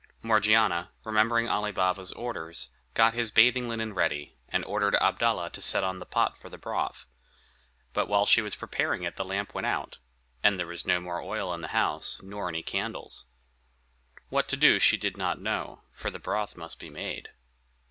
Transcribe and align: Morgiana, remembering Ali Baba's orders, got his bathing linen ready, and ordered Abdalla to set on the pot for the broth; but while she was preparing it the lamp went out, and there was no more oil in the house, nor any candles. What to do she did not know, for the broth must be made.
Morgiana, 0.23 0.89
remembering 1.03 1.47
Ali 1.47 1.71
Baba's 1.71 2.11
orders, 2.13 2.71
got 2.95 3.13
his 3.13 3.29
bathing 3.29 3.69
linen 3.69 3.93
ready, 3.93 4.35
and 4.49 4.65
ordered 4.65 4.95
Abdalla 4.95 5.51
to 5.51 5.61
set 5.61 5.83
on 5.83 5.99
the 5.99 6.07
pot 6.07 6.39
for 6.39 6.49
the 6.49 6.57
broth; 6.57 7.05
but 7.93 8.07
while 8.07 8.25
she 8.25 8.41
was 8.41 8.55
preparing 8.55 9.03
it 9.03 9.15
the 9.15 9.23
lamp 9.23 9.53
went 9.53 9.67
out, 9.67 9.99
and 10.41 10.57
there 10.57 10.65
was 10.65 10.87
no 10.87 10.99
more 10.99 11.21
oil 11.21 11.53
in 11.53 11.61
the 11.61 11.67
house, 11.67 12.19
nor 12.23 12.49
any 12.49 12.63
candles. 12.63 13.25
What 14.29 14.47
to 14.47 14.57
do 14.57 14.79
she 14.79 14.97
did 14.97 15.17
not 15.17 15.39
know, 15.39 15.81
for 15.91 16.09
the 16.09 16.17
broth 16.17 16.57
must 16.57 16.79
be 16.79 16.89
made. 16.89 17.29